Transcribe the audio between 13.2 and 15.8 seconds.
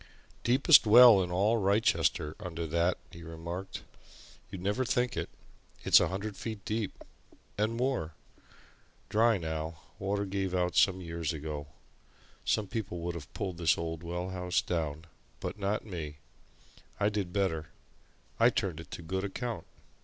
pulled this old well house down but